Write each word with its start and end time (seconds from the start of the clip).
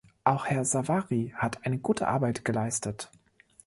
Auch 0.23 0.47
Herr 0.47 0.65
Savary 0.65 1.31
hat 1.35 1.63
eine 1.63 1.77
gute 1.77 2.07
Arbeit 2.07 2.43
geleistet. 2.43 3.11